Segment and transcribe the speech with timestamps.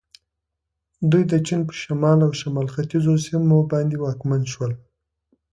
[1.11, 4.71] دوی د چین په شمال او شمال ختیځو سیمو باندې واکمن شول.